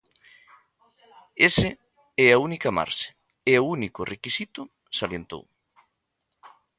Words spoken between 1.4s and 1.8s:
Ese